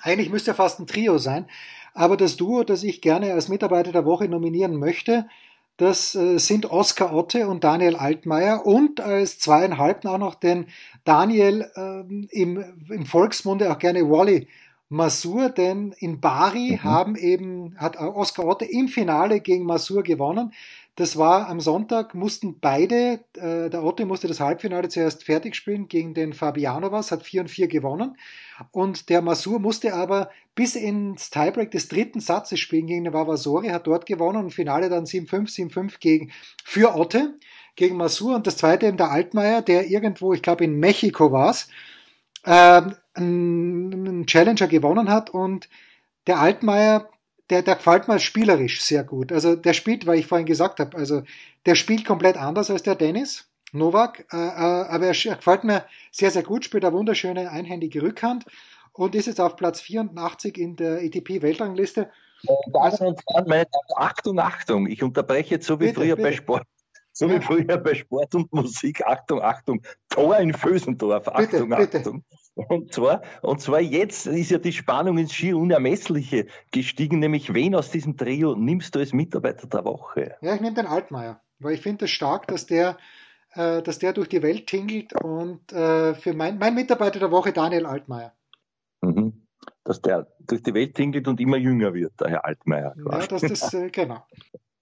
[0.00, 1.48] Eigentlich müsste ja fast ein Trio sein.
[1.94, 5.28] Aber das Duo, das ich gerne als Mitarbeiter der Woche nominieren möchte,
[5.80, 10.66] das äh, sind Oskar Otte und Daniel Altmaier und als zweieinhalbten auch noch den
[11.04, 12.00] Daniel äh,
[12.38, 14.46] im, im Volksmunde auch gerne Wally
[14.90, 16.82] Masur, denn in Bari mhm.
[16.82, 20.52] haben eben, hat Oskar Otte im Finale gegen Masur gewonnen.
[21.00, 25.88] Das war am Sonntag, mussten beide, äh, der Otte musste das Halbfinale zuerst fertig spielen
[25.88, 28.18] gegen den Fabianovas, hat 4 und 4 gewonnen.
[28.70, 33.68] Und der Masur musste aber bis ins Tiebreak des dritten Satzes spielen gegen den Vavasori,
[33.68, 36.32] hat dort gewonnen und Finale dann 7-5, 7-5 gegen,
[36.64, 37.38] für Otte,
[37.76, 38.34] gegen Masur.
[38.34, 41.68] Und das zweite eben der Altmaier, der irgendwo, ich glaube in Mexiko war es,
[42.44, 42.82] äh,
[43.14, 45.70] einen Challenger gewonnen hat und
[46.26, 47.08] der Altmaier
[47.50, 49.32] der, der gefällt mir spielerisch sehr gut.
[49.32, 51.22] Also der spielt, weil ich vorhin gesagt habe, also
[51.66, 56.30] der spielt komplett anders als der Dennis Novak, äh, äh, aber er gefällt mir sehr,
[56.30, 58.44] sehr gut, spielt eine wunderschöne einhändige Rückhand
[58.92, 62.10] und ist jetzt auf Platz 84 in der ETP-Weltrangliste.
[62.72, 63.14] Also,
[63.96, 66.28] Achtung, Achtung, ich unterbreche jetzt so wie bitte, früher bitte.
[66.28, 66.64] bei Sport
[67.12, 69.04] So wie früher bei Sport und Musik.
[69.04, 71.28] Achtung, Achtung, Tor in Fösendorf.
[71.28, 71.98] Achtung, bitte, bitte.
[71.98, 72.24] Achtung.
[72.54, 77.74] Und zwar, und zwar jetzt ist ja die Spannung ins schier Unermessliche gestiegen, nämlich wen
[77.74, 80.36] aus diesem Trio nimmst du als Mitarbeiter der Woche?
[80.40, 82.98] Ja, ich nehme den Altmaier, weil ich finde es stark, dass der,
[83.54, 87.52] äh, dass der durch die Welt tingelt und äh, für mein, mein Mitarbeiter der Woche
[87.52, 88.32] Daniel Altmaier.
[89.00, 89.46] Mhm.
[89.84, 92.94] Dass der durch die Welt tingelt und immer jünger wird, der Herr Altmaier.
[92.96, 94.26] Ja, dass das, äh, genau.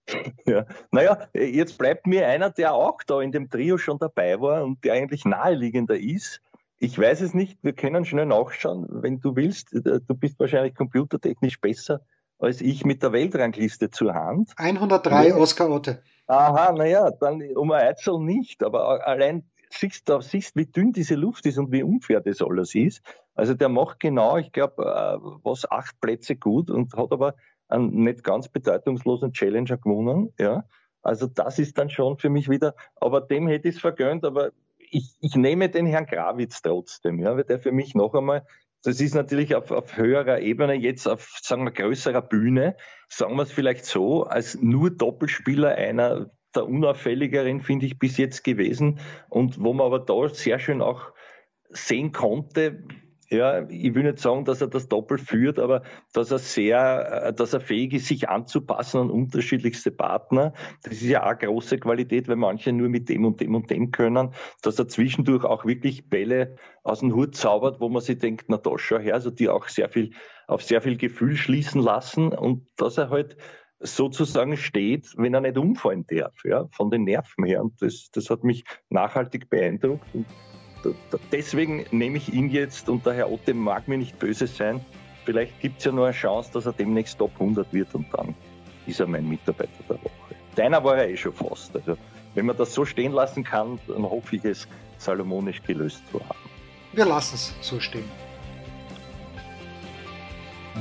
[0.46, 4.64] Ja, naja, jetzt bleibt mir einer, der auch da in dem Trio schon dabei war
[4.64, 6.40] und der eigentlich naheliegender ist,
[6.78, 9.74] ich weiß es nicht, wir können schnell nachschauen, wenn du willst.
[9.74, 12.00] Äh, du bist wahrscheinlich computertechnisch besser
[12.38, 14.52] als ich mit der Weltrangliste zur Hand.
[14.56, 15.36] 103 ja.
[15.36, 16.02] Oscar Otte.
[16.26, 21.14] Aha, naja, dann um ein Eitzel nicht, aber allein siehst du siehst, wie dünn diese
[21.14, 23.02] Luft ist und wie unfair das alles ist.
[23.34, 27.34] Also der macht genau, ich glaube, äh, was acht Plätze gut und hat aber
[27.68, 30.32] einen nicht ganz bedeutungslosen Challenger gewonnen.
[30.38, 30.64] Ja,
[31.02, 34.50] also das ist dann schon für mich wieder, aber dem hätte ich es vergönnt, aber
[34.90, 38.46] ich, ich nehme den Herrn Grawitz trotzdem, ja, weil der für mich noch einmal,
[38.82, 42.76] das ist natürlich auf, auf höherer Ebene, jetzt auf, sagen wir, größerer Bühne,
[43.08, 48.44] sagen wir es vielleicht so, als nur Doppelspieler einer der unauffälligeren, finde ich, bis jetzt
[48.44, 51.12] gewesen und wo man aber da sehr schön auch
[51.70, 52.84] sehen konnte,
[53.30, 57.32] ja, ich will nicht sagen, dass er das Doppel führt, aber dass er sehr, äh,
[57.32, 60.54] dass er fähig ist, sich anzupassen an unterschiedlichste Partner.
[60.82, 63.90] Das ist ja auch große Qualität, weil manche nur mit dem und dem und dem
[63.90, 68.46] können, dass er zwischendurch auch wirklich Bälle aus dem Hut zaubert, wo man sich denkt,
[68.48, 70.12] na da schau her, also die auch sehr viel,
[70.46, 73.36] auf sehr viel Gefühl schließen lassen und dass er halt
[73.80, 77.62] sozusagen steht, wenn er nicht umfallen darf, ja, von den Nerven her.
[77.62, 80.04] Und das, das hat mich nachhaltig beeindruckt.
[80.14, 80.26] Und
[81.32, 84.80] deswegen nehme ich ihn jetzt und der Herr Otte mag mir nicht böse sein.
[85.24, 88.34] Vielleicht gibt es ja nur eine Chance, dass er demnächst Top 100 wird und dann
[88.86, 90.34] ist er mein Mitarbeiter der Woche.
[90.54, 91.74] Deiner war er eh schon fast.
[91.76, 91.96] Also,
[92.34, 96.38] wenn man das so stehen lassen kann, dann hoffe ich es salomonisch gelöst zu haben.
[96.92, 98.08] Wir lassen es so stehen.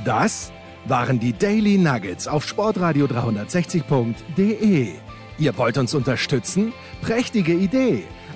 [0.04, 0.52] Das
[0.86, 4.92] waren die Daily Nuggets auf sportradio 360.de.
[5.38, 6.72] Ihr wollt uns unterstützen?
[7.02, 8.04] Prächtige Idee!